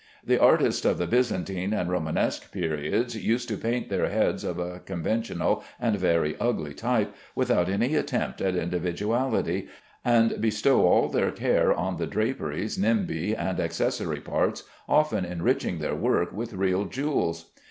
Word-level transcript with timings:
The 0.25 0.39
artists 0.41 0.83
of 0.83 0.97
the 0.97 1.05
Byzantine 1.05 1.73
and 1.73 1.87
Romanesque 1.87 2.51
periods 2.51 3.15
used 3.15 3.47
to 3.49 3.55
paint 3.55 3.89
their 3.89 4.09
heads 4.09 4.43
of 4.43 4.57
a 4.57 4.79
conventional 4.79 5.63
and 5.79 5.95
very 5.95 6.35
ugly 6.39 6.73
type, 6.73 7.13
without 7.35 7.69
any 7.69 7.93
attempt 7.93 8.41
at 8.41 8.55
individuality, 8.55 9.67
and 10.03 10.41
bestow 10.41 10.87
all 10.87 11.07
their 11.07 11.29
care 11.29 11.71
on 11.71 11.97
the 11.97 12.07
draperies, 12.07 12.79
nimbi, 12.79 13.35
and 13.37 13.59
accessory 13.59 14.21
parts, 14.21 14.63
often 14.89 15.23
enriching 15.23 15.77
their 15.77 15.93
work 15.95 16.33
with 16.33 16.53
real 16.53 16.85
jewels. 16.85 17.51